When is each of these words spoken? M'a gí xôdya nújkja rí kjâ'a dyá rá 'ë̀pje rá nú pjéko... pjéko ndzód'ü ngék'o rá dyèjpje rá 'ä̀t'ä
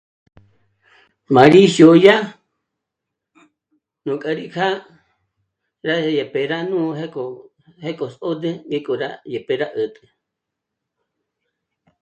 M'a 1.33 1.43
gí 1.53 1.63
xôdya 1.75 2.15
nújkja 4.05 4.31
rí 4.37 4.45
kjâ'a 4.53 4.71
dyá 5.81 5.95
rá 6.01 6.07
'ë̀pje 6.17 6.41
rá 6.51 6.57
nú 6.69 6.79
pjéko... 6.97 7.23
pjéko 7.81 8.05
ndzód'ü 8.09 8.51
ngék'o 8.69 8.93
rá 9.01 9.09
dyèjpje 9.29 9.55
rá 9.61 9.67
'ä̀t'ä 9.75 10.03